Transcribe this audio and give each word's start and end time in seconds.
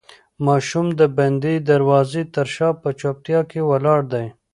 ماشوم 0.45 0.87
د 0.99 1.01
بندې 1.17 1.53
دروازې 1.69 2.23
تر 2.35 2.47
شا 2.55 2.69
په 2.81 2.89
چوپتیا 2.99 3.39
کې 3.49 3.59
ولاړ 3.69 3.99
دی. 4.13 4.25